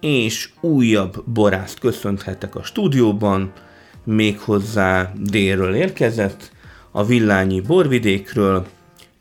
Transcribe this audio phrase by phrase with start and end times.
[0.00, 3.52] és újabb borászt köszönhetek a stúdióban,
[4.04, 6.50] méghozzá délről érkezett,
[6.90, 8.66] a Villányi borvidékről,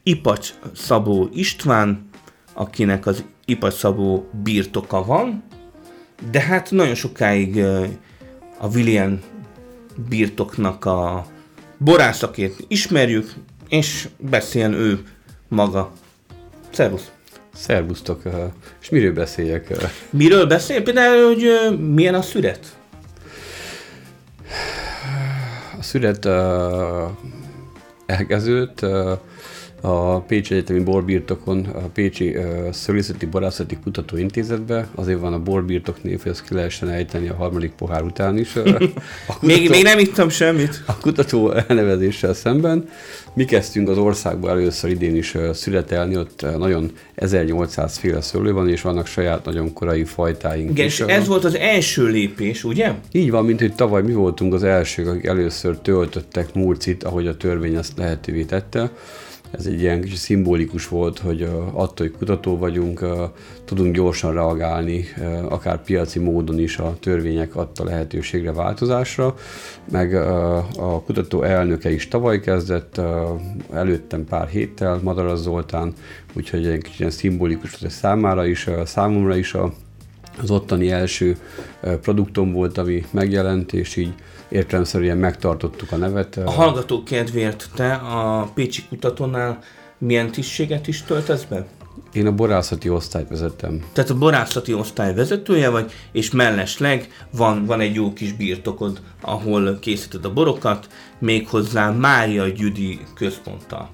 [0.04, 2.10] Ipacs Szabó István,
[2.54, 5.44] akinek az Ipacs Szabó birtoka van,
[6.32, 7.58] de hát nagyon sokáig
[8.58, 9.20] a William
[10.10, 11.26] birtoknak a
[11.78, 13.34] borászakét ismerjük,
[13.70, 15.04] és beszéljen ő
[15.48, 15.92] maga.
[16.70, 17.17] Szervusz!
[17.58, 18.22] Szervusztok!
[18.82, 19.68] És miről beszéljek?
[20.10, 20.84] Miről beszél?
[20.84, 21.46] Például, hogy
[21.94, 22.66] milyen a szüret?
[25.80, 26.34] A szüret uh,
[28.06, 29.12] elkezdődött uh,
[29.82, 34.88] a Pécsi Egyetemi Borbirtokon, a Pécsi uh, Szölészeti Borászati Kutatóintézetbe.
[34.96, 38.52] Azért van a borbirtok név, hogy ezt ki lehessen ejteni a harmadik pohár után is.
[38.54, 38.90] Kutató,
[39.42, 40.84] még, még nem ittam semmit.
[40.86, 42.90] A kutató elnevezéssel szemben.
[43.34, 48.82] Mi kezdtünk az országban először idén is születelni, ott nagyon 1800 féle szőlő van, és
[48.82, 52.92] vannak saját nagyon korai fajtáink Igen, és ez volt az első lépés, ugye?
[53.12, 57.38] Így van, mint hogy tavaly mi voltunk az elsők, akik először töltöttek murcit, ahogy a
[57.38, 58.92] törvény ezt lehetővé tette
[59.52, 61.42] ez egy ilyen kicsi szimbolikus volt, hogy
[61.74, 63.06] attól, hogy kutató vagyunk,
[63.66, 65.06] tudunk gyorsan reagálni,
[65.50, 69.36] akár piaci módon is a törvények adta lehetőségre változásra,
[69.92, 70.14] meg
[70.78, 73.02] a kutató elnöke is tavaly kezdett,
[73.74, 75.94] előttem pár héttel, Madaras Zoltán,
[76.34, 79.74] úgyhogy egy kicsit ilyen szimbolikus volt számára is, számomra is a,
[80.42, 81.38] az ottani első
[82.02, 84.14] produktom volt, ami megjelent, és így
[84.50, 86.38] értelemszerűen megtartottuk a nevet.
[86.38, 89.60] A hallgatók kedvéért te a Pécsi kutatónál
[89.98, 91.66] milyen tisztséget is töltesz be?
[92.14, 93.84] Én a borászati osztályt vezettem.
[93.94, 99.80] Tehát a borászati osztály vezetője vagy, és mellesleg van, van egy jó kis birtokod, ahol
[99.80, 100.88] készíted a borokat,
[101.20, 103.90] méghozzá Mária Gyüdi központtal.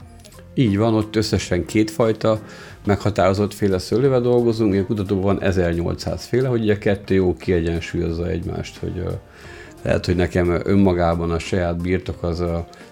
[0.53, 2.41] Így van, ott összesen kétfajta
[2.85, 8.77] meghatározott féle szőlővel dolgozunk, a kutatóban van 1800 féle, hogy a kettő jó kiegyensúlyozza egymást,
[8.77, 9.03] hogy
[9.83, 12.43] lehet, hogy nekem önmagában a saját birtok az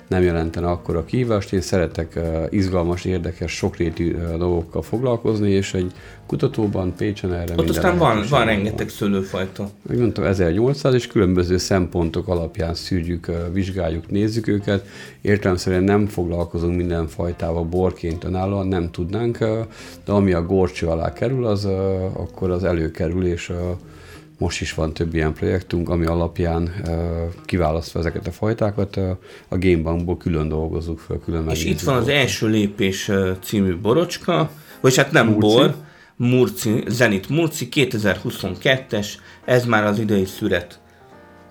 [0.08, 1.54] nem jelentene akkor a kihívást.
[1.54, 2.20] Én szeretek
[2.50, 5.92] izgalmas, érdekes, sokrétű dolgokkal foglalkozni, és egy
[6.26, 9.70] kutatóban Pécsen erre Ott aztán van, van rengeteg szőlőfajta.
[9.88, 14.88] Meg mondtam, 1800, és különböző szempontok alapján szűrjük, vizsgáljuk, nézzük őket.
[15.22, 19.38] Értelemszerűen nem foglalkozunk minden fajtával borként önállóan, nem tudnánk,
[20.06, 21.66] de ami a gorcső alá kerül, az
[22.14, 23.52] akkor az előkerül, és
[24.42, 26.72] most is van több ilyen projektünk, ami alapján
[27.46, 28.96] kiválasztva ezeket a fajtákat,
[29.48, 33.12] a Gamebankból külön dolgozzuk fel, külön És itt van az első lépés
[33.44, 35.40] című borocska, vagy hát nem Murci.
[35.40, 35.76] bor,
[36.16, 39.08] Murci, Zenit Murci 2022-es,
[39.46, 40.80] ez már az idei szüret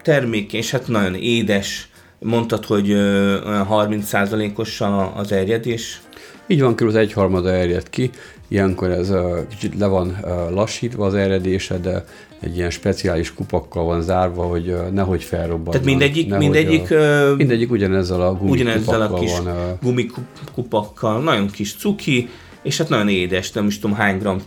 [0.02, 1.89] termék, és hát nagyon édes,
[2.20, 4.82] mondtad, hogy olyan 30%-os
[5.14, 6.00] az erjedés.
[6.46, 8.10] Így van, körülbelül az egyharmada erjed ki,
[8.48, 12.04] ilyenkor ez uh, kicsit le van uh, lassítva az eredése, de
[12.40, 15.70] egy ilyen speciális kupakkal van zárva, hogy uh, nehogy felrobban.
[15.70, 19.78] Tehát mindegyik, nehogy mindegyik, a, mindegyik ugyanezzel a gumikupakkal a kis van.
[19.82, 22.28] Gumikupakkal, nagyon kis cuki,
[22.62, 24.38] és hát nagyon édes, nem is tudom hány gram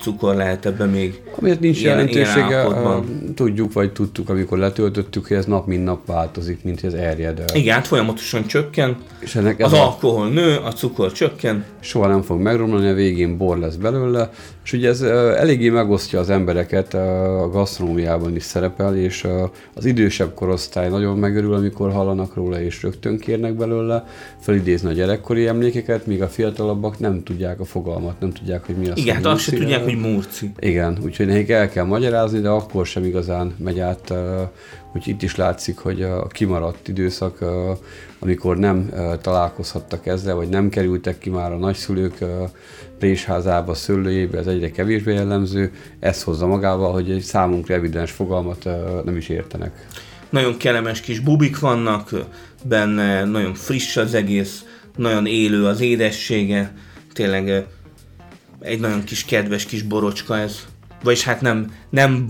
[0.00, 1.22] cukor lehet ebben még.
[1.38, 6.06] Amiért nincs ilyen, jelentősége, ilyen tudjuk, vagy tudtuk, amikor letöltöttük, hogy ez nap mint nap
[6.06, 7.42] változik, mint ez erjed.
[7.54, 9.82] Igen, hát folyamatosan csökken, és ennek az a...
[9.82, 11.64] alkohol nő, a cukor csökken.
[11.80, 14.30] Soha nem fog megromlani, a végén bor lesz belőle,
[14.64, 19.26] és ugye ez eléggé megosztja az embereket, a gasztronómiában is szerepel, és
[19.74, 24.06] az idősebb korosztály nagyon megörül, amikor hallanak róla, és rögtön kérnek belőle,
[24.40, 28.88] felidézni a gyerekkori emlékeket, míg a fiatalabbak nem tudják a fogalmat, nem tudják, hogy mi
[28.88, 28.98] az.
[28.98, 30.52] Igen, hát azt se tudják, hogy murci.
[30.58, 34.12] Igen, úgyhogy nekik el kell magyarázni, de akkor sem igazán megy át,
[34.92, 37.38] hogy itt is látszik, hogy a kimaradt időszak,
[38.22, 38.90] amikor nem
[39.20, 42.24] találkozhattak ezzel, vagy nem kerültek ki már a nagyszülők
[42.98, 48.68] présházába, szőlőjébe, ez egyre kevésbé jellemző, ez hozza magával, hogy egy számunkra evidens fogalmat
[49.04, 49.86] nem is értenek.
[50.30, 52.10] Nagyon kellemes kis bubik vannak
[52.64, 54.64] benne, nagyon friss az egész,
[54.96, 56.74] nagyon élő az édessége,
[57.12, 57.66] tényleg
[58.60, 60.66] egy nagyon kis kedves kis borocska ez.
[61.02, 62.26] Vagyis hát nem, nem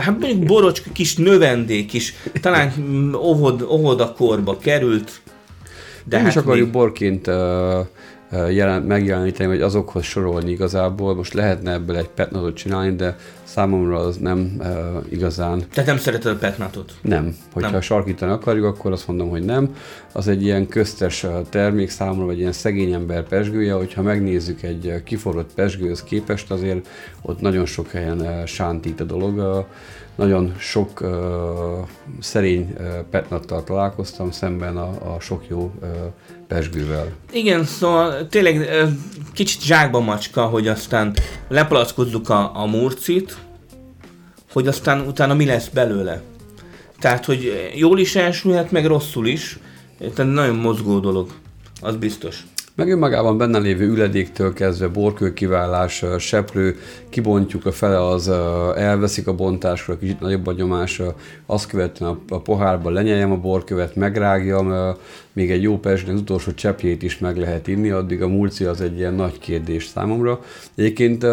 [0.00, 2.72] hát mondjuk borocska, kis növendék is, talán
[3.14, 5.20] óvod, óvodakorba került.
[6.04, 6.74] De nem hát is akarjuk még...
[6.74, 7.34] borként uh,
[8.30, 11.14] jelen, megjeleníteni, vagy azokhoz sorolni igazából.
[11.14, 13.16] Most lehetne ebből egy petnadot csinálni, de
[13.50, 14.66] számomra az nem uh,
[15.08, 15.62] igazán.
[15.72, 16.92] Tehát nem szereted a petnatot?
[17.02, 17.36] Nem.
[17.52, 17.80] Hogyha nem.
[17.80, 19.74] sarkítani akarjuk, akkor azt mondom, hogy nem.
[20.12, 25.54] Az egy ilyen köztes termék számomra, vagy ilyen szegény ember pesgője, hogyha megnézzük egy kiforrott
[25.54, 26.88] pesgőhöz képest, azért
[27.22, 29.66] ott nagyon sok helyen sántít a dolog.
[30.14, 31.10] Nagyon sok uh,
[32.20, 35.88] szerény uh, petnattal találkoztam szemben a, a sok jó uh,
[36.48, 37.12] pesgővel.
[37.32, 38.68] Igen, szóval tényleg
[39.32, 41.14] kicsit zsákba macska, hogy aztán
[41.48, 43.36] lepalackozzuk a, a murcit,
[44.52, 46.22] hogy aztán utána mi lesz belőle.
[46.98, 49.58] Tehát, hogy jól is elsülhet, meg rosszul is.
[50.14, 51.30] Tehát nagyon mozgó dolog,
[51.80, 52.44] az biztos
[52.80, 58.28] meg önmagában benne lévő üledéktől kezdve borkő kiválás, seprő, kibontjuk a fele, az
[58.76, 61.02] elveszik a bontásra, kicsit nagyobb a nyomás,
[61.46, 64.96] azt követően a, a pohárba lenyeljem a borkövet, megrágjam,
[65.32, 68.80] még egy jó persnek az utolsó cseppjét is meg lehet inni, addig a mulci az
[68.80, 70.40] egy ilyen nagy kérdés számomra.
[70.74, 71.26] Egyébként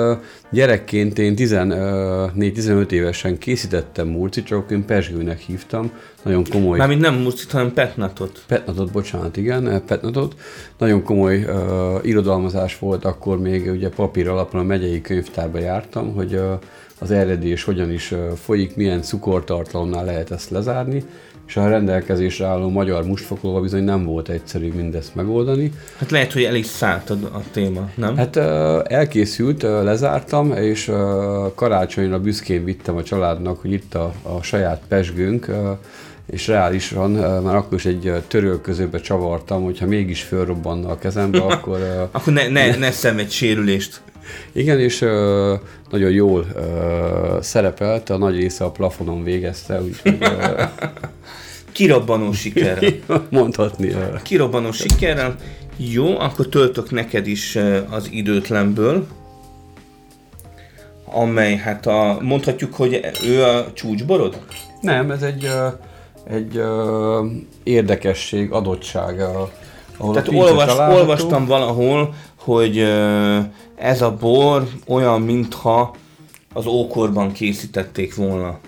[0.51, 5.91] gyerekként én 14-15 évesen készítettem mulci, csak én pesgőnek hívtam,
[6.23, 6.77] nagyon komoly...
[6.77, 8.43] Mármint nem mulcit, hanem petnatot.
[8.47, 10.35] Petnatot, bocsánat, igen, petnatot.
[10.77, 16.33] Nagyon komoly uh, irodalmazás volt, akkor még ugye papír alapon a megyei könyvtárba jártam, hogy
[16.33, 16.59] uh,
[16.99, 21.03] az eredés hogyan is uh, folyik, milyen cukortartalomnál lehet ezt lezárni,
[21.47, 25.71] és a rendelkezésre álló magyar mustfokolva bizony nem volt egyszerű mindezt megoldani.
[25.97, 28.17] Hát lehet, hogy elég szállt a, téma, nem?
[28.17, 28.35] Hát
[28.87, 30.91] elkészült, lezártam, és
[31.55, 35.51] karácsonyra büszkén vittem a családnak, hogy itt a, a saját pesgőnk,
[36.25, 37.11] és reálisan
[37.43, 42.09] már akkor is egy törölközőbe csavartam, hogyha mégis fölrobbanna a kezembe, akkor...
[42.11, 44.01] akkor ne, ne, ne szenvedj sérülést.
[44.51, 45.09] Igen, és uh,
[45.89, 50.17] nagyon jól uh, szerepelt, a nagy része a plafonon végezte, úgyhogy...
[50.21, 50.61] Uh,
[51.77, 52.93] Kirobbanó sikerrel.
[53.29, 53.95] Mondhatni.
[54.23, 55.35] Kirobbanó sikerrel.
[55.77, 57.57] Jó, akkor töltök neked is
[57.89, 59.07] az időtlenből,
[61.05, 64.41] amely hát a, mondhatjuk, hogy ő a csúcsborod?
[64.81, 65.49] Nem, ez egy,
[66.23, 66.61] egy
[67.63, 69.19] érdekesség, adottság.
[69.97, 72.77] Ahol Tehát olvas, olvastam valahol, hogy
[73.75, 75.95] ez a bor olyan, mintha
[76.53, 78.59] az ókorban készítették volna.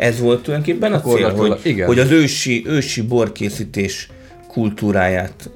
[0.00, 1.86] Ez volt tulajdonképpen a cél, hogy, igen.
[1.86, 4.10] hogy az ősi, ősi borkészítés
[4.48, 5.50] kultúráját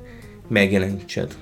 [0.49, 1.35] megjelenítsed.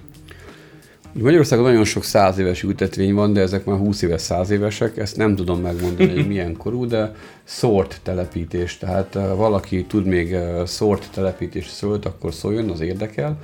[1.13, 5.17] Magyarországon nagyon sok száz éves ültetvény van, de ezek már 20 éves, száz évesek, ezt
[5.17, 7.15] nem tudom megmondani, hogy milyen korú, de
[7.45, 13.39] szort telepítés, tehát uh, valaki tud még uh, szort telepítés szölt, akkor szóljon, az érdekel.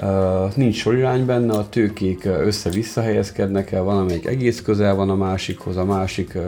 [0.00, 5.14] Uh, nincs sorirány benne, a tőkék össze-vissza helyezkednek el, van amelyik egész közel van a
[5.14, 6.42] másikhoz, a másik uh,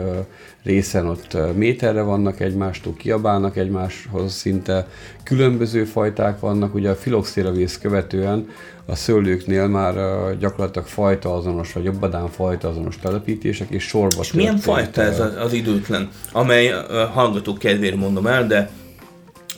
[0.63, 4.87] részen ott méterre vannak egymástól, kiabálnak egymáshoz, szinte
[5.23, 8.47] különböző fajták vannak, ugye a filoxéravész követően
[8.85, 9.95] a szőlőknél már
[10.39, 15.35] gyakorlatilag fajta azonos, vagy jobbadán fajta azonos telepítések, és sorba És milyen fajta ez az,
[15.35, 16.73] az időtlen, amely
[17.13, 18.69] hallgatók kedvére mondom el, de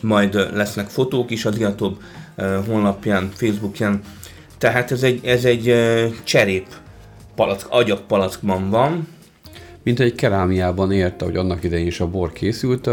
[0.00, 2.02] majd lesznek fotók is a Diatob uh,
[2.66, 4.00] honlapján, Facebookján.
[4.58, 5.74] Tehát ez egy, ez egy
[6.24, 6.66] cserép
[7.34, 9.08] palack, agyak palackban van.
[9.82, 12.90] Mint egy kerámiában érte, hogy annak idején is a bor készült,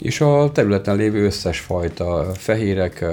[0.00, 3.04] és a területen lévő összes fajta fehérek,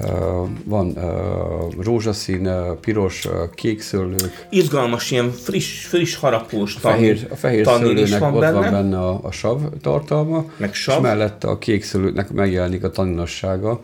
[0.00, 4.46] uh, van uh, rózsaszín, uh, piros, uh, kék szőlők.
[4.50, 8.58] Izgalmas, ilyen friss, friss harapós tan, a fehér, a fehér szőlőnek van ott benne.
[8.58, 10.94] van benne a, a sav tartalma, Meg sav.
[10.96, 13.80] és mellette a kék szőlőnek megjelenik a taninossága,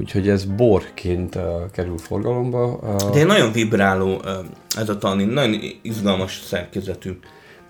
[0.00, 1.42] úgyhogy ez borként uh,
[1.72, 2.78] kerül forgalomba.
[2.82, 4.30] Uh, De nagyon vibráló uh,
[4.76, 7.18] ez a tanin, nagyon izgalmas szerkezetű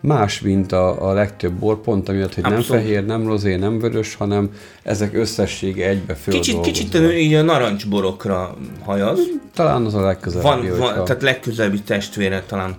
[0.00, 2.68] más, mint a, a legtöbb bor, pont amiatt, hogy Abszolút.
[2.68, 4.50] nem fehér, nem rozé, nem vörös, hanem
[4.82, 6.34] ezek összessége egybe föl.
[6.34, 9.20] Kicsit, kicsit így a narancsborokra hajaz.
[9.54, 10.68] Talán az a legközelebbi.
[10.68, 12.76] Van, van tehát legközelebbi testvére talán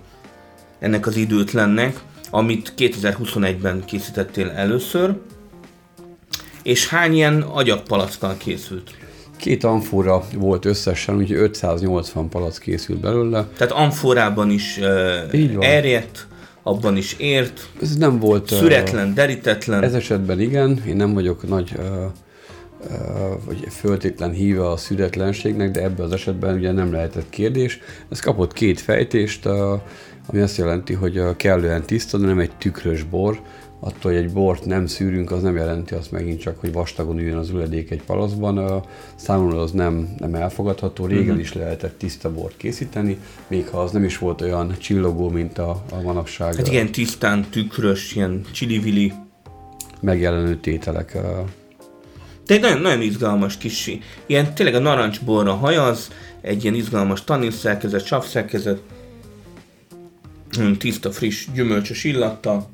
[0.78, 5.16] ennek az időtlennek, amit 2021-ben készítettél először,
[6.62, 8.90] és hány ilyen agyagpalackkal készült?
[9.42, 13.46] Két amfora volt összesen, úgyhogy 580 palack készült belőle.
[13.56, 16.26] Tehát amforában is uh, erjedt,
[16.62, 17.68] abban is ért.
[17.80, 18.48] Ez nem volt...
[18.48, 19.82] Szüretlen, derítetlen.
[19.82, 21.84] Ez esetben igen, én nem vagyok nagy uh,
[22.80, 27.78] uh, vagy föltétlen híve a szüretlenségnek, de ebben az esetben ugye nem lehetett kérdés.
[28.10, 29.52] Ez kapott két fejtést, uh,
[30.26, 33.40] ami azt jelenti, hogy kellően tiszta, de nem egy tükrös bor,
[33.84, 37.36] attól, hogy egy bort nem szűrünk, az nem jelenti azt megint csak, hogy vastagon üljön
[37.36, 38.84] az üledék egy palaszban.
[39.14, 41.06] Számomra az nem, nem elfogadható.
[41.06, 41.40] Régen uh-huh.
[41.40, 45.84] is lehetett tiszta bort készíteni, még ha az nem is volt olyan csillogó, mint a,
[45.90, 46.54] a manapság.
[46.54, 49.12] Hát igen, tisztán, tükrös, ilyen csili-vili.
[50.00, 51.18] Megjelenő tételek.
[52.46, 56.10] De egy nagyon, nagyon izgalmas kis, ilyen tényleg a narancsborra hajaz,
[56.40, 58.82] egy ilyen izgalmas taninszerkezet, savszerkezet,
[60.78, 62.70] tiszta, friss, gyümölcsös illata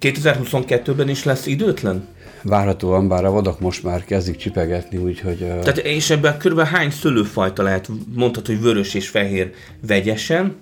[0.00, 2.06] 2022-ben is lesz időtlen?
[2.42, 5.42] Várhatóan, bár a vadak most már kezdik csipegetni, úgyhogy...
[5.42, 6.60] ö, Tehát és ebben kb.
[6.60, 9.52] hány szőlőfajta lehet, mondhatod, hogy vörös és fehér
[9.86, 10.56] vegyesen?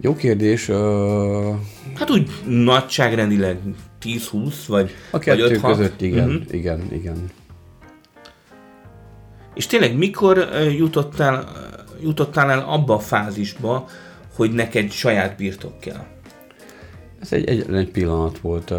[0.00, 0.68] Jó kérdés.
[0.68, 1.52] ö,
[1.94, 3.58] Hát úgy nagyságrendileg
[4.02, 5.60] 10-20, vagy, A vagy kettő 5-6.
[5.62, 6.54] között igen, uh-huh.
[6.54, 7.30] igen, igen.
[9.54, 11.52] És tényleg mikor jutottál,
[12.02, 13.88] jutottál el abba a fázisba,
[14.34, 16.04] hogy neked saját birtok kell?
[17.20, 18.70] Ez egy, egy, egy pillanat volt.
[18.70, 18.78] Uh,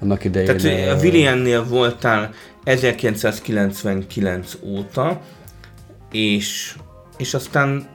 [0.00, 0.56] annak idején...
[0.56, 5.20] Tehát a ö, Williamnél voltál 1999 óta,
[6.12, 6.76] és,
[7.16, 7.86] és aztán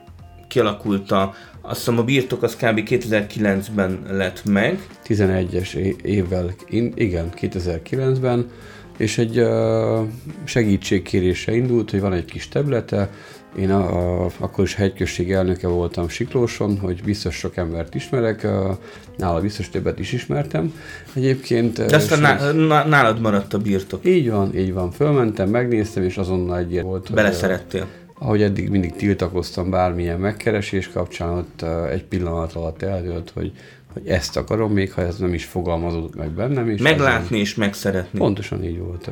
[0.48, 2.82] kialakult a, azt hiszem a birtok az kb.
[2.90, 6.54] 2009-ben lett meg, 11-es é- évvel,
[6.96, 8.50] igen, 2009-ben,
[8.98, 10.08] és egy uh,
[10.44, 13.10] segítségkérésre indult, hogy van egy kis területe,
[13.58, 18.78] én a, a, akkor is hegyközség elnöke voltam Siklóson, hogy biztos sok embert ismerek, uh,
[19.18, 20.74] nála biztos többet is ismertem.
[21.14, 21.86] Egyébként...
[21.86, 24.06] de aztán ná, ná, nálad maradt a birtok.
[24.06, 24.92] Így van, így van.
[24.92, 27.08] Fölmentem, megnéztem, és azonnal egy ilyen volt.
[27.08, 27.88] hogy, Beleszerettél.
[28.20, 33.52] ahogy eddig mindig tiltakoztam bármilyen megkeresés kapcsán, ott uh, egy pillanat alatt eldőlt, hogy,
[33.94, 36.70] hogy ezt akarom, még ha ez nem is fogalmazódott meg bennem.
[36.70, 38.20] És Meglátni és megszeretni.
[38.20, 39.10] Pontosan így volt.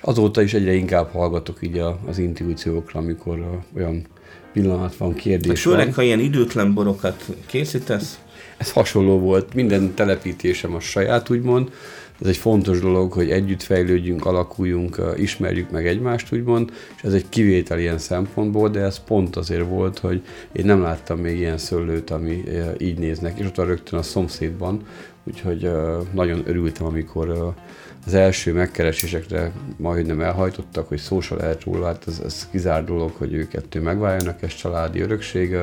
[0.00, 4.06] Azóta is egyre inkább hallgatok így a, az intuíciókra, amikor olyan
[4.52, 5.94] pillanat van, Hát kérdés főleg, van.
[5.94, 8.20] ha ilyen időtlen borokat készítesz,
[8.56, 11.70] Ez hasonló volt, minden telepítésem a saját, úgymond.
[12.20, 17.28] Ez egy fontos dolog, hogy együtt fejlődjünk, alakuljunk, ismerjük meg egymást, úgymond, és ez egy
[17.28, 20.22] kivétel ilyen szempontból, de ez pont azért volt, hogy
[20.52, 22.44] én nem láttam még ilyen szőlőt, ami
[22.78, 24.80] így néznek, és ott rögtön a szomszédban,
[25.24, 25.70] úgyhogy
[26.12, 27.54] nagyon örültem, amikor
[28.06, 33.12] az első megkeresésekre majdnem elhajtottak, hogy szó se lehet róla, hát ez, ez kizár dolog,
[33.16, 35.56] hogy ők kettő megváljanak, ez családi örökség,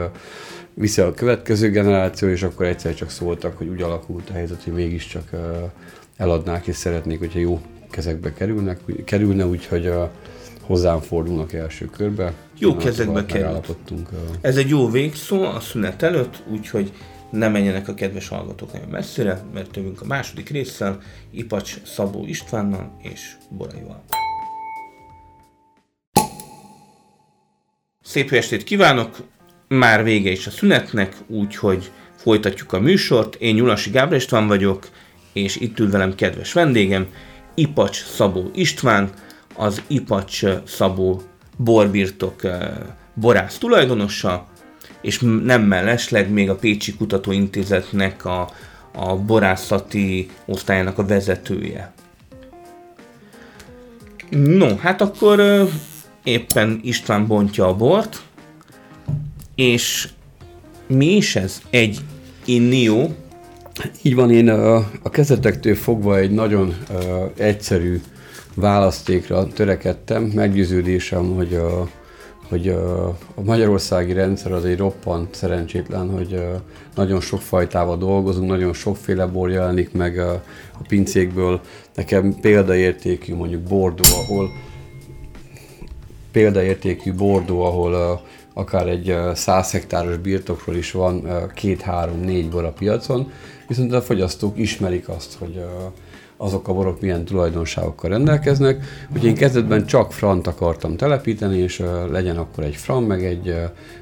[0.73, 4.73] viszi a következő generáció, és akkor egyszer csak szóltak, hogy úgy alakult a helyzet, hogy
[4.73, 5.29] mégiscsak
[6.17, 9.93] eladnák, és szeretnék, hogyha jó kezekbe kerülnek, kerülne, úgyhogy
[10.62, 12.33] hozzám fordulnak első körbe.
[12.57, 13.73] Jó kezekbe alatt került.
[14.41, 16.91] Ez egy jó végszó a szünet előtt, úgyhogy
[17.33, 22.97] ne menjenek a kedves hallgatók nagyon messzire, mert jövünk a második résszel, Ipacs Szabó Istvánnal
[23.01, 24.03] és Boraival.
[28.01, 29.17] Szép estét kívánok!
[29.67, 33.35] Már vége is a szünetnek, úgyhogy folytatjuk a műsort.
[33.35, 34.89] Én Nyulasi Gábor István vagyok,
[35.33, 37.07] és itt ül velem kedves vendégem,
[37.53, 39.09] Ipacs Szabó István,
[39.55, 41.21] az Ipacs Szabó
[41.57, 42.71] borbirtok eh,
[43.13, 44.47] borász tulajdonosa,
[45.03, 48.50] és nem mellesleg még a Pécsi Kutatóintézetnek a,
[48.91, 51.93] a borászati osztályának a vezetője.
[54.29, 55.67] No, hát akkor
[56.24, 58.22] éppen István bontja a bort,
[59.55, 60.10] és
[60.88, 61.62] mi is ez?
[61.69, 62.00] Egy
[62.45, 63.15] innió,
[64.01, 66.98] Így van, én a, a kezdetektől fogva egy nagyon uh,
[67.38, 68.01] egyszerű
[68.55, 70.24] választékra törekedtem.
[70.24, 71.88] Meggyőződésem, hogy a,
[72.50, 76.45] hogy a, magyarországi rendszer az egy roppant szerencsétlen, hogy
[76.95, 80.43] nagyon sok fajtával dolgozunk, nagyon sokféle bor jelenik meg a,
[80.88, 81.62] pincékből.
[81.95, 84.50] Nekem példaértékű mondjuk Bordó, ahol
[86.31, 88.21] példaértékű Bordó, ahol
[88.53, 93.31] akár egy uh, 100 hektáros birtokról is van uh, két, három, négy bor a piacon,
[93.73, 95.63] viszont a fogyasztók ismerik azt, hogy
[96.37, 98.83] azok a borok milyen tulajdonságokkal rendelkeznek.
[99.07, 103.55] Úgyhogy én kezdetben csak frant akartam telepíteni, és legyen akkor egy fran, meg egy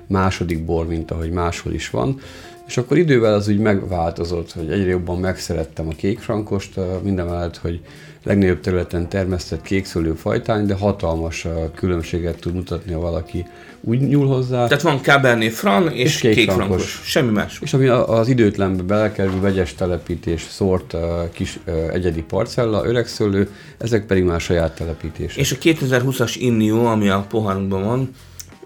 [0.07, 2.19] második bor, mint ahogy máshol is van.
[2.67, 7.79] És akkor idővel az úgy megváltozott, hogy egyre jobban megszerettem a kékfrankost, uh, mindemellett, hogy
[8.23, 13.45] legnagyobb területen termesztett kékszőlő fajtány, de hatalmas uh, különbséget tud mutatni, ha valaki
[13.81, 14.67] úgy nyúl hozzá.
[14.67, 17.01] tehát van Cabernet Franc és, És és kék kék frankos.
[17.03, 17.59] Semmi más.
[17.61, 21.01] És ami az időtlenbe belekerül, vegyes telepítés, szórt, uh,
[21.31, 21.59] kis
[21.91, 25.37] egyedi parcella, öregszőlő, ezek pedig már saját telepítések.
[25.37, 28.09] És a 2020-as innió, ami a pohárunkban van,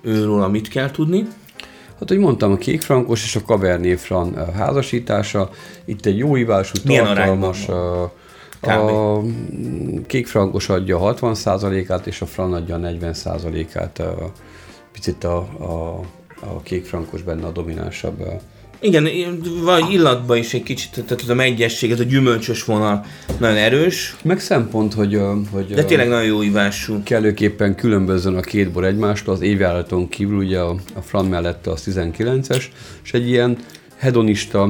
[0.01, 1.27] őróla mit kell tudni?
[1.99, 5.49] Hát, hogy mondtam, a kékfrankos és a Cabernet Franc uh, házasítása,
[5.85, 6.35] itt egy jó
[6.83, 7.65] Milyen tartalmas,
[8.59, 8.69] Kb.
[8.69, 13.99] a mm, kékfrankos adja a 60%-át, és a fran adja a 40%-át.
[13.99, 14.05] Uh,
[14.95, 15.99] picit a, a,
[16.39, 18.23] a kékfrankos benne a dominánsabb.
[18.79, 19.07] Uh, Igen,
[19.63, 23.05] vagy illatban is egy kicsit, tehát ez a megyesség, ez a gyümölcsös vonal
[23.39, 27.03] nagyon erős, meg szempont, hogy, uh, hogy de uh, tényleg nagyon jó ívású.
[27.03, 31.83] kellőképpen különbözön a két bor egymástól, az évjáraton kívül ugye a, a Fran mellette az
[31.85, 32.63] 19-es,
[33.03, 33.57] és egy ilyen
[33.97, 34.69] hedonista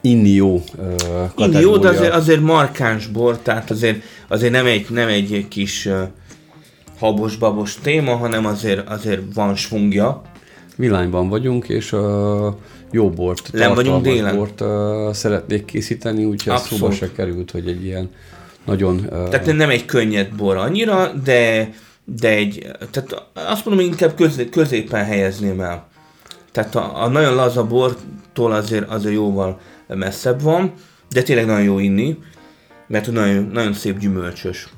[0.00, 0.86] innió uh,
[1.36, 1.88] Indi jó, de kategória.
[1.88, 6.00] azért, azért markáns bor, tehát azért, azért nem, egy, nem egy kis uh,
[6.98, 10.22] habos-babos téma, hanem azért, azért van svungja.
[10.76, 12.58] Villányban vagyunk, és a
[12.90, 14.36] jó bort, Len vagyunk délen.
[14.36, 18.10] bort uh, szeretnék készíteni, úgyhogy ez szóba se került, hogy egy ilyen
[18.64, 18.96] nagyon...
[18.96, 21.70] Uh, Tehát nem egy könnyed bor annyira, de,
[22.04, 25.88] de egy, tehát azt mondom, hogy inkább közé, középen helyezném el.
[26.52, 30.72] Tehát a, a nagyon laza bortól azért, azért jóval messzebb van,
[31.10, 32.18] de tényleg nagyon jó inni,
[32.86, 34.68] mert nagyon, nagyon szép gyümölcsös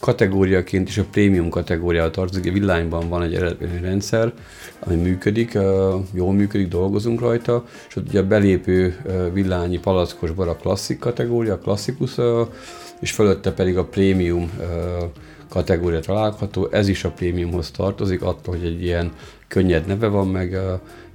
[0.00, 2.50] kategóriaként is a prémium kategóriára tartozik.
[2.50, 4.32] A villányban van egy rendszer,
[4.78, 5.58] ami működik,
[6.12, 8.96] jól működik, dolgozunk rajta, és ott ugye a belépő
[9.32, 12.14] villányi palackos bor a klasszik kategória, a klasszikus,
[13.00, 14.50] és fölötte pedig a prémium
[15.48, 16.68] kategória található.
[16.70, 19.12] Ez is a prémiumhoz tartozik, attól, hogy egy ilyen
[19.48, 20.58] könnyed neve van, meg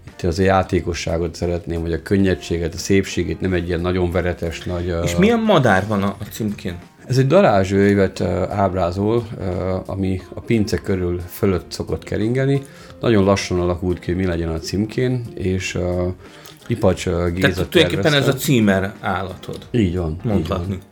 [0.07, 4.63] itt az a játékosságot szeretném, vagy a könnyedséget, a szépségét, nem egy ilyen nagyon veretes,
[4.63, 4.95] nagy...
[5.03, 6.79] És milyen madár van a címkén?
[7.11, 9.23] Ez egy darázsőjvet ábrázol,
[9.85, 12.61] ami a pince körül fölött szokott keringeni.
[12.99, 15.77] Nagyon lassan alakult ki, mi legyen a címkén, és
[16.67, 19.57] Ipacs Géza Tehát tulajdonképpen ez a címer állatod.
[19.71, 20.17] Így van.
[20.23, 20.73] Mondhatni.
[20.73, 20.90] Így van.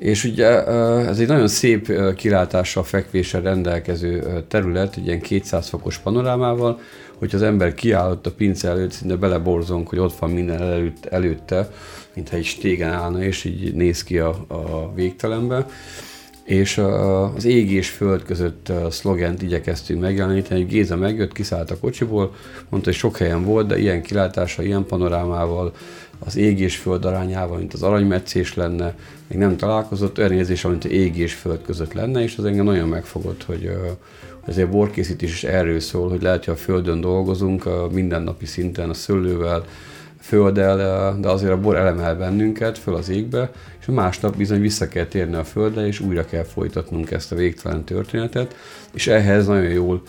[0.00, 0.66] És ugye
[1.08, 6.80] ez egy nagyon szép kilátással, fekvéssel rendelkező terület, egy ilyen 200 fokos panorámával,
[7.14, 11.70] hogy az ember kiállott a pince előtt, szinte beleborzonk, hogy ott van minden előtt, előtte,
[12.14, 15.66] mintha egy stégen állna, és így néz ki a, a végtelenbe.
[16.44, 22.34] És az ég és föld között szlogent igyekeztünk megjeleníteni, hogy Géza megjött, kiszállt a kocsiból,
[22.68, 25.72] mondta, hogy sok helyen volt, de ilyen kilátása, ilyen panorámával,
[26.18, 28.94] az ég és föld arányával, mint az aranymetszés lenne,
[29.30, 32.88] még nem találkozott, olyan érzés, mint ég és föld között lenne, és az engem nagyon
[32.88, 33.70] megfogott, hogy
[34.46, 38.94] ezért borkészítés is erről szól, hogy lehet, hogy a földön dolgozunk, a mindennapi szinten a
[38.94, 39.64] szőlővel,
[40.20, 44.88] földdel, de azért a bor elemel bennünket föl az égbe, és a másnap bizony vissza
[44.88, 48.56] kell térni a földre, és újra kell folytatnunk ezt a végtelen történetet,
[48.92, 50.02] és ehhez nagyon jól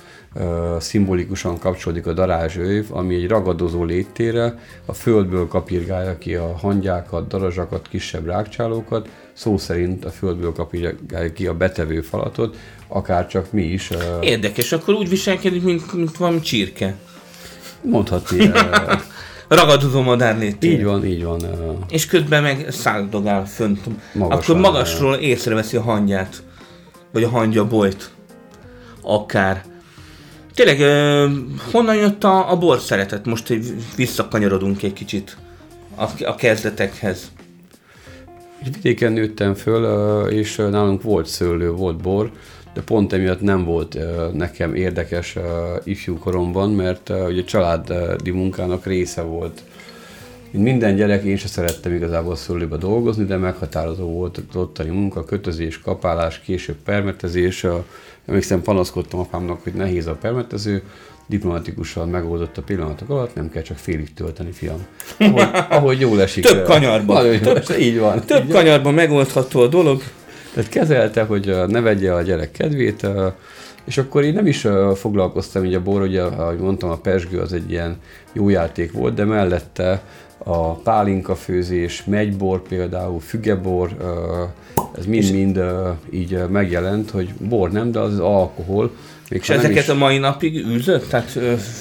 [0.79, 7.87] szimbolikusan kapcsolódik a darázsőv, ami egy ragadozó léttére a földből kapirgálja ki a hangyákat, darazsakat,
[7.87, 13.89] kisebb rákcsálókat, szó szerint a földből kapirgálja ki a betevő falatot, akár csak mi is.
[14.21, 16.95] Érdekes, akkor úgy viselkedik, mint, mint valami csirke.
[17.81, 18.51] Mondhatni.
[19.47, 20.73] Ragadozó madár létére.
[20.73, 21.41] Így van, így van.
[21.89, 23.79] És közben meg száldogál fönt.
[24.13, 26.43] Magasan, Akkor magasról észreveszi a hangyát.
[27.11, 28.09] Vagy a hangya bolyt.
[29.01, 29.69] Akár.
[30.63, 30.81] Tényleg,
[31.71, 33.25] honnan jött a, a bor szeretet?
[33.25, 35.37] Most egy visszakanyarodunk egy kicsit
[35.95, 37.31] a, a kezdetekhez.
[38.63, 42.31] Vidéken nőttem föl, és nálunk volt szőlő, volt bor,
[42.73, 43.97] de pont emiatt nem volt
[44.33, 45.35] nekem érdekes
[45.83, 49.61] ifjú koromban, mert ugye családi munkának része volt.
[50.51, 55.23] Mint minden gyerek, én sem szerettem igazából szőlőbe dolgozni, de meghatározó volt az ottani munka,
[55.23, 57.65] kötözés, kapálás, később permetezés.
[58.25, 60.83] Emlékszem, panaszkodtam apámnak, hogy nehéz a permetező,
[61.27, 64.85] diplomatikusan megoldott a pillanatok alatt, nem kell csak félig tölteni, fiam.
[65.19, 66.45] Ahogy, ahogy jól esik.
[66.45, 67.39] Több kanyarban.
[67.39, 68.21] Több, így van.
[68.25, 70.01] Több így kanyarban megoldható a dolog.
[70.53, 73.07] Tehát kezelte, hogy ne vegye a gyerek kedvét,
[73.83, 77.53] és akkor én nem is foglalkoztam így a bor, ugye, ahogy mondtam, a pesgő az
[77.53, 77.97] egy ilyen
[78.33, 80.03] jó játék volt, de mellette
[80.43, 83.89] a pálinka főzés, megybor például, fügebor,
[84.97, 85.63] ez mind-mind
[86.09, 88.91] így megjelent, hogy bor nem, de az, alkohol.
[89.29, 89.89] Még és ezeket is...
[89.89, 91.09] a mai napig űzött?
[91.09, 91.29] Tehát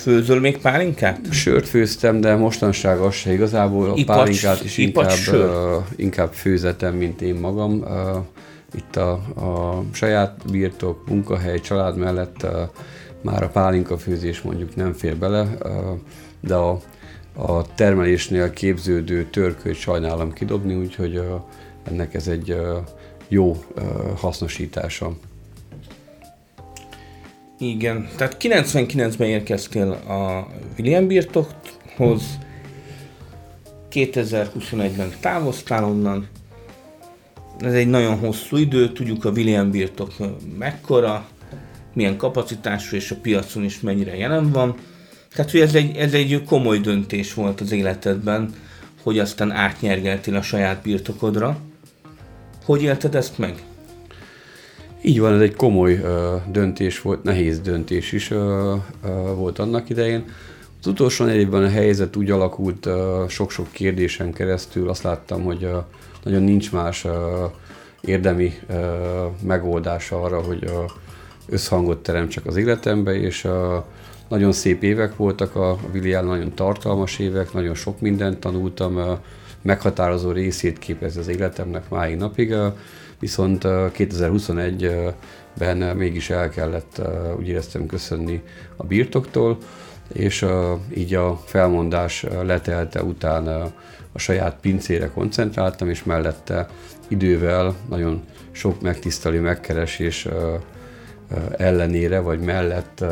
[0.03, 1.33] főzöl még pálinkát?
[1.33, 3.91] Sört főztem, de mostanság az se igazából.
[3.91, 5.09] A ipacs, pálinkát is inkább,
[5.97, 7.85] inkább főzetem, mint én magam
[8.75, 12.47] itt a, a saját birtok, munkahely, család mellett
[13.23, 15.49] már a pálinka főzés mondjuk nem fér bele,
[16.41, 16.81] de a,
[17.35, 21.23] a termelésnél képződő törköt sajnálom kidobni, úgyhogy
[21.83, 22.57] ennek ez egy
[23.29, 23.65] jó
[24.17, 25.13] hasznosítása.
[27.59, 30.47] Igen, tehát 99-ben érkeztél a
[30.79, 32.23] William birtokhoz,
[33.93, 36.29] 2021-ben távoztál onnan,
[37.59, 40.13] ez egy nagyon hosszú idő, tudjuk a William birtok
[40.59, 41.29] mekkora,
[41.95, 44.75] milyen kapacitású és a piacon is mennyire jelen van.
[45.35, 48.55] Tehát, hogy ez egy, ez egy komoly döntés volt az életedben,
[49.03, 51.57] hogy aztán átnyergeltél a saját birtokodra.
[52.65, 53.63] Hogy élted ezt meg?
[55.03, 58.81] Így van, ez egy komoly uh, döntés volt, nehéz döntés is uh, uh,
[59.35, 60.25] volt annak idején.
[60.81, 65.77] Az utolsó évben a helyzet úgy alakult uh, sok-sok kérdésen keresztül, azt láttam, hogy uh,
[66.25, 67.13] nagyon nincs más uh,
[68.01, 68.77] érdemi uh,
[69.43, 70.91] megoldása arra, hogy uh,
[71.49, 73.53] összhangot teremtsek az életembe, és uh,
[74.31, 75.79] nagyon szép évek voltak a, a
[76.23, 79.19] nagyon tartalmas évek, nagyon sok mindent tanultam,
[79.63, 82.55] meghatározó részét képez az életemnek máig napig,
[83.19, 87.03] viszont uh, 2021-ben mégis el kellett,
[87.39, 88.43] úgy éreztem, köszönni
[88.77, 89.59] a birtoktól,
[90.13, 90.47] és
[90.97, 93.47] így a felmondás letelte után
[94.13, 96.69] a saját pincére koncentráltam, és mellette
[97.09, 100.29] idővel nagyon sok megtisztelő megkeresés
[101.57, 103.05] ellenére, vagy mellett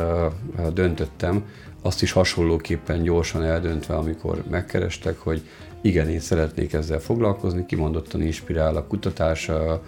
[0.74, 1.44] döntöttem,
[1.82, 5.42] azt is hasonlóképpen gyorsan eldöntve, amikor megkerestek, hogy
[5.80, 9.82] igen, én szeretnék ezzel foglalkozni, kimondottan inspirál a kutatás, a,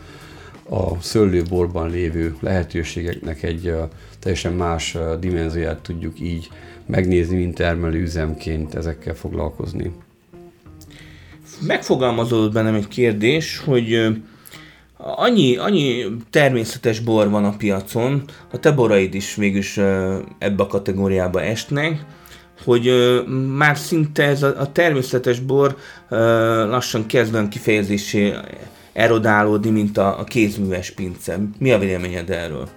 [1.00, 3.74] szőlőborban lévő lehetőségeknek egy
[4.18, 6.48] teljesen más dimenzióját tudjuk így
[6.86, 9.92] megnézni, mint termelő üzemként ezekkel foglalkozni.
[11.66, 14.20] Megfogalmazódott bennem egy kérdés, hogy
[15.02, 19.76] annyi, annyi természetes bor van a piacon, a te boraid is végülis
[20.38, 22.04] ebbe a kategóriába esnek,
[22.64, 22.92] hogy
[23.56, 25.76] már szinte ez a, természetes bor
[26.68, 28.34] lassan kezd olyan kifejezésé
[28.92, 31.38] erodálódni, mint a kézműves pince.
[31.58, 32.68] Mi a véleményed erről?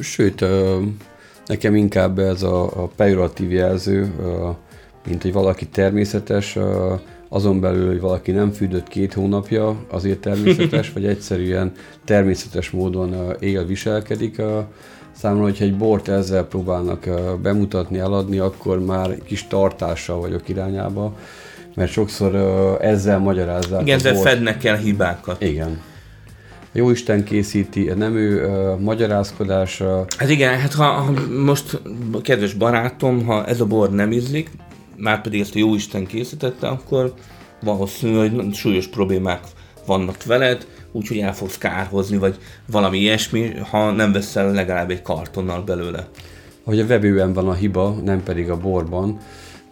[0.00, 0.44] Sőt,
[1.46, 4.14] nekem inkább ez a, a pejoratív jelző,
[5.06, 6.58] mint hogy valaki természetes,
[7.28, 11.72] azon belül, hogy valaki nem fűdött két hónapja, azért természetes, vagy egyszerűen
[12.04, 14.42] természetes módon él, viselkedik.
[15.12, 17.08] Számomra, hogyha egy bort ezzel próbálnak
[17.42, 21.16] bemutatni, eladni, akkor már kis tartással vagyok irányába,
[21.74, 22.34] mert sokszor
[22.80, 24.28] ezzel magyarázzák Igen, ezzel bort.
[24.28, 25.42] fednek el hibákat.
[25.42, 25.80] Igen.
[26.72, 29.82] Jó Isten készíti, nem ő uh, magyarázkodás.
[30.18, 31.12] Hát igen, hát ha, ha
[31.44, 31.80] most,
[32.22, 34.50] kedves barátom, ha ez a bor nem ízlik,
[34.98, 37.14] már pedig ezt a jó Isten készítette, akkor
[37.62, 39.40] valószínű, hogy súlyos problémák
[39.86, 45.62] vannak veled, úgyhogy el fogsz kárhozni, vagy valami ilyesmi, ha nem veszel legalább egy kartonnal
[45.62, 46.08] belőle.
[46.64, 49.18] Hogy a vevőben van a hiba, nem pedig a borban,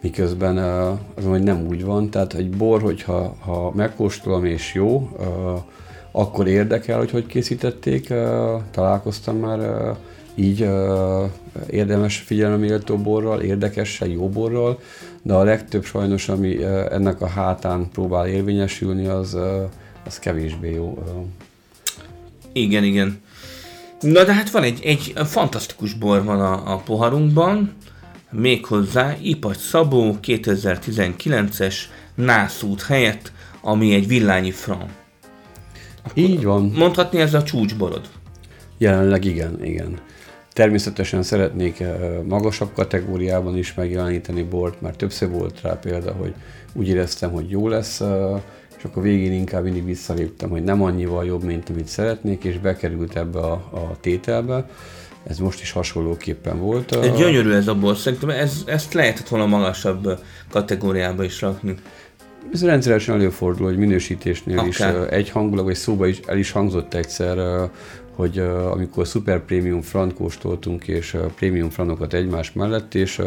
[0.01, 0.57] miközben
[1.15, 2.09] az, hogy nem úgy van.
[2.09, 5.09] Tehát egy bor, hogyha ha megkóstolom és jó,
[6.11, 8.13] akkor érdekel, hogy hogy készítették.
[8.71, 9.93] Találkoztam már
[10.35, 10.69] így
[11.69, 14.79] érdemes figyeleméltó borral, érdekessel, jó borral,
[15.27, 19.37] de a legtöbb sajnos, ami ennek a hátán próbál érvényesülni, az,
[20.05, 21.03] az kevésbé jó.
[22.53, 23.21] Igen, igen.
[23.99, 27.73] Na de hát van egy, egy fantasztikus bor van a, a poharunkban,
[28.31, 31.75] méghozzá Ipacs Szabó 2019-es
[32.15, 34.85] nászút helyett, ami egy villányi fran.
[36.13, 36.71] Így van.
[36.75, 38.09] Mondhatni ez a csúcsborod?
[38.77, 39.99] Jelenleg igen, igen.
[40.57, 46.33] Természetesen szeretnék eh, magasabb kategóriában is megjeleníteni bort, mert többször volt rá példa, hogy
[46.73, 48.41] úgy éreztem, hogy jó lesz, eh,
[48.77, 53.15] és akkor végén inkább mindig visszaléptem, hogy nem annyival jobb, mint amit szeretnék, és bekerült
[53.15, 54.69] ebbe a, a tételbe.
[55.27, 56.95] Ez most is hasonlóképpen volt.
[56.95, 61.75] Egy gyönyörű ez a bor, szerintem ez, ezt lehetett volna magasabb kategóriába is rakni.
[62.53, 64.69] Ez rendszeresen előfordul, hogy minősítésnél Akár.
[64.69, 67.37] is eh, egy hangulag, vagy szóba is el is hangzott egyszer,
[68.17, 73.25] hogy uh, amikor Super Premium Frant kóstoltunk, és uh, Premium Franokat egymás mellett, és uh,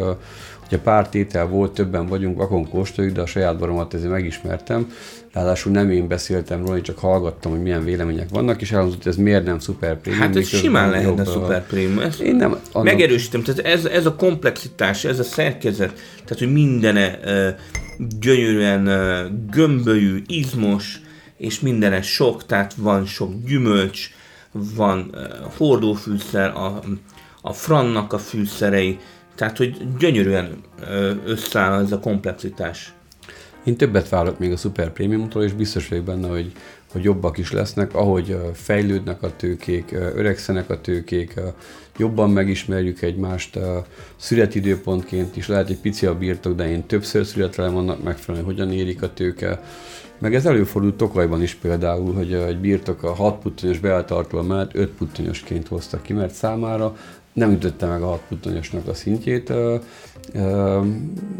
[0.67, 4.91] ugye pár tétel volt, többen vagyunk, vakon kóstoljuk, de a saját baromat ezért megismertem.
[5.33, 9.17] Ráadásul nem én beszéltem róla, csak hallgattam, hogy milyen vélemények vannak, és elhangzott, hogy ez
[9.17, 10.23] miért nem Super Premium.
[10.23, 11.99] Hát ez simán lehetne Super Premium.
[11.99, 12.91] Ezt én nem, annak...
[12.91, 17.19] Megerősítem, tehát ez, ez a komplexitás, ez a szerkezet, tehát hogy mindene
[18.19, 18.83] gyönyörűen
[19.51, 21.01] gömbölyű, izmos,
[21.37, 24.09] és mindene sok, tehát van sok gyümölcs,
[24.51, 25.15] van
[25.57, 26.81] hordófűszer, a,
[27.41, 28.99] a frannak a fűszerei,
[29.35, 30.61] tehát hogy gyönyörűen
[31.25, 32.93] összeáll ez a komplexitás.
[33.63, 36.51] Én többet várok még a Super Premiumtól, és biztos vagyok benne, hogy,
[36.91, 41.33] hogy jobbak is lesznek, ahogy fejlődnek a tőkék, öregszenek a tőkék,
[41.97, 43.59] jobban megismerjük egymást,
[44.15, 45.47] születidőpontként is.
[45.47, 49.61] Lehet egy pici a birtok, de én többször születelem annak megfelelően, hogyan érik a tőke,
[50.21, 54.89] meg ez előfordult Tokajban is például, hogy egy birtok a 6 puttonyos beeltartó mellett 5
[54.89, 56.95] puttonyosként hozta ki, mert számára
[57.33, 59.53] nem ütötte meg a 6 puttonyosnak a szintjét.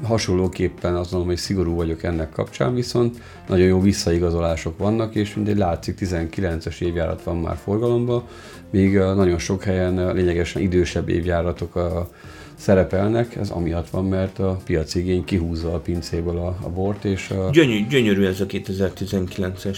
[0.04, 5.58] Hasonlóképpen azt mondom, hogy szigorú vagyok ennek kapcsán, viszont nagyon jó visszaigazolások vannak, és mindegy
[5.58, 8.24] látszik 19-es évjárat van már forgalomban,
[8.70, 12.10] míg nagyon sok helyen lényegesen idősebb évjáratok a
[12.56, 17.30] szerepelnek, ez amiatt van, mert a piaci igény kihúzza a pincéből a, a bort, és
[17.30, 17.50] a...
[17.52, 19.78] Gyönyörű, gyönyörű ez a 2019-es.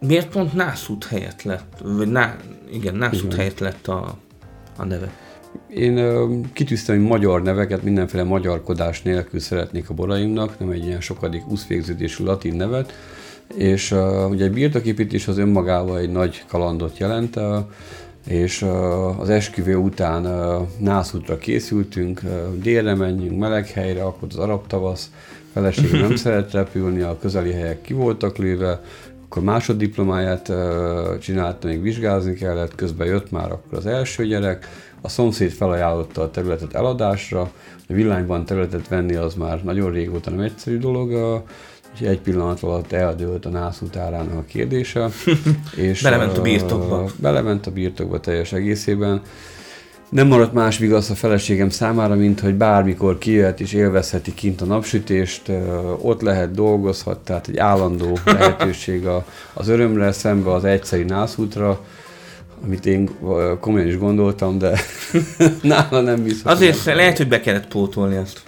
[0.00, 2.36] Miért pont Nászút helyett lett, vagy ná,
[2.72, 3.36] igen, Nászút igen.
[3.36, 4.16] helyett lett a,
[4.76, 5.12] a neve?
[5.68, 11.00] Én uh, kitűztem, hogy magyar neveket, mindenféle magyarkodás nélkül szeretnék a boraimnak, nem egy ilyen
[11.00, 12.92] sokadik úszvégződésű latin nevet,
[13.54, 17.56] és uh, ugye egy birtoképítés az önmagával egy nagy kalandot jelent, uh,
[18.26, 18.66] és
[19.18, 20.26] az esküvő után
[20.78, 22.20] nászútra készültünk,
[22.54, 25.10] délre menjünk, meleg helyre, akkor az arab tavasz,
[25.52, 28.80] feleség nem szeret repülni, a közeli helyek ki voltak lőve,
[29.26, 30.52] akkor másoddiplomáját
[31.20, 34.68] csinálta, még vizsgázni kellett, közben jött már akkor az első gyerek,
[35.00, 37.40] a szomszéd felajánlotta a területet eladásra,
[37.88, 41.42] a villányban területet venni az már nagyon régóta nem egyszerű dolog,
[41.94, 45.08] és egy pillanat alatt eldőlt a nász utárának a kérdése.
[45.76, 47.10] és belement a birtokba.
[47.16, 49.22] Belement a birtokba teljes egészében.
[50.08, 54.64] Nem maradt más vigasz a feleségem számára, mint hogy bármikor kijöhet és élvezheti kint a
[54.64, 55.52] napsütést,
[56.00, 59.06] ott lehet, dolgozhat, tehát egy állandó lehetőség
[59.52, 61.80] az örömre szembe az egyszerű nászútra,
[62.64, 63.10] amit én
[63.60, 64.80] komolyan is gondoltam, de
[65.62, 66.52] nála nem biztos.
[66.52, 68.42] Azért lehet, hogy be kellett pótolni ezt.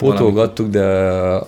[0.00, 0.84] Pótolgattuk, de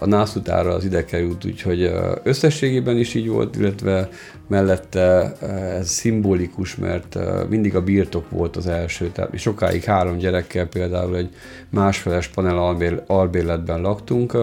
[0.01, 1.91] a nász utára az ide került, úgyhogy
[2.23, 4.09] összességében is így volt, illetve
[4.49, 5.33] mellette
[5.79, 11.17] ez szimbolikus, mert mindig a birtok volt az első, tehát mi sokáig három gyerekkel például
[11.17, 11.29] egy
[11.71, 14.37] másfeles panel albérletben laktunk,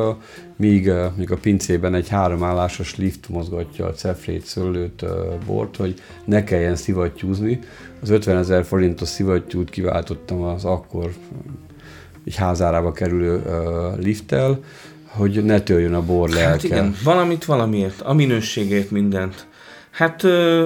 [0.56, 5.06] míg, míg a pincében egy háromállásos lift mozgatja a cefrét, szőlőt,
[5.46, 5.94] bort, hogy
[6.26, 7.60] ne kelljen szivattyúzni.
[8.02, 11.12] Az 50 ezer forintos szivattyút kiváltottam az akkor
[12.30, 14.60] egy házárába kerülő uh, lifttel,
[15.06, 16.50] hogy ne törjön a bor lelke.
[16.50, 19.48] Hát igen, valamit valamiért, a minőségért mindent.
[19.92, 20.22] Hát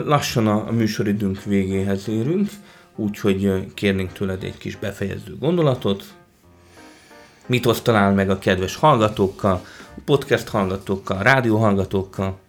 [0.05, 2.49] lassan a, a műsoridőnk végéhez érünk,
[2.95, 6.03] úgyhogy kérnénk tőled egy kis befejező gondolatot.
[7.45, 9.65] Mit osztanál meg a kedves hallgatókkal,
[10.05, 12.39] podcast hallgatókkal, rádió hallgatókkal?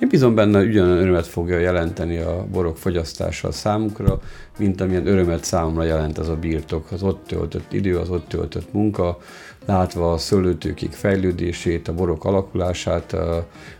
[0.00, 4.20] Én bízom benne, hogy ugyanolyan örömet fogja jelenteni a borok fogyasztása a számukra,
[4.58, 6.90] mint amilyen örömet számomra jelent ez a birtok.
[6.90, 9.18] Az ott töltött idő, az ott töltött munka,
[9.66, 13.16] látva a szőlőtőkig fejlődését, a borok alakulását,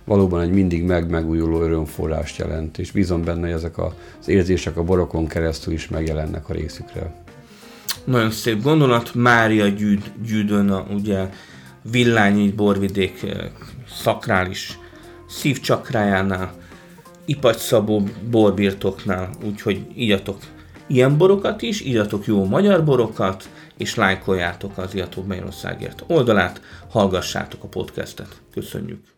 [0.04, 4.82] valóban egy mindig meg megújuló örömforrást jelent, és bízom benne, hogy ezek az érzések a
[4.82, 7.24] borokon keresztül is megjelennek a részükre.
[8.04, 9.14] Nagyon szép gondolat.
[9.14, 11.28] Mária gyűd, gyűdön, a, ugye
[11.90, 13.26] Villányi borvidék
[14.02, 14.78] szakrális
[15.34, 16.54] szívcsakrájánál,
[17.24, 20.38] Ipacs-Szabó borbirtoknál, úgyhogy ígyatok
[20.86, 27.66] ilyen borokat is, ígyatok jó magyar borokat, és lájkoljátok az Iató Magyarországért oldalát, hallgassátok a
[27.66, 28.40] podcastet.
[28.52, 29.13] Köszönjük!